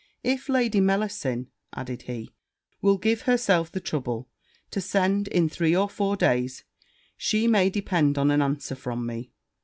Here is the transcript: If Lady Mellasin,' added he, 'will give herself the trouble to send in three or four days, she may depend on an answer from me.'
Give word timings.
If 0.23 0.49
Lady 0.49 0.81
Mellasin,' 0.81 1.51
added 1.75 2.01
he, 2.01 2.31
'will 2.81 2.97
give 2.97 3.21
herself 3.21 3.71
the 3.71 3.79
trouble 3.79 4.27
to 4.71 4.81
send 4.81 5.27
in 5.27 5.47
three 5.47 5.75
or 5.75 5.87
four 5.89 6.15
days, 6.15 6.63
she 7.17 7.45
may 7.47 7.69
depend 7.69 8.17
on 8.17 8.31
an 8.31 8.41
answer 8.41 8.73
from 8.73 9.05
me.' 9.05 9.31